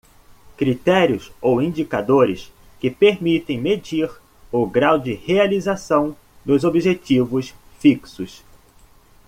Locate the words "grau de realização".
4.65-6.15